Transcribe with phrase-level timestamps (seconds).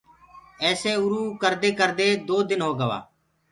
[0.63, 2.97] ايسي اُروُ ڪردي ڪردي دو دن هوگآ۔